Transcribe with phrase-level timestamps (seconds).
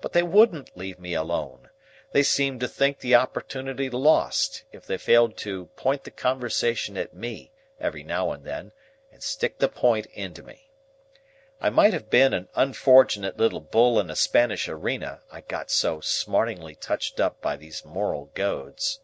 [0.00, 1.68] But they wouldn't leave me alone.
[2.12, 7.12] They seemed to think the opportunity lost, if they failed to point the conversation at
[7.12, 8.72] me, every now and then,
[9.12, 10.70] and stick the point into me.
[11.60, 16.00] I might have been an unfortunate little bull in a Spanish arena, I got so
[16.00, 19.00] smartingly touched up by these moral goads.